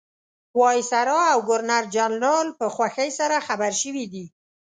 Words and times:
وایسرا 0.59 1.19
او 1.33 1.39
ګورنرجنرال 1.49 2.47
په 2.59 2.65
خوښۍ 2.75 3.09
سره 3.19 3.35
خبر 3.47 3.71
شوي 3.81 4.05
دي. 4.13 4.25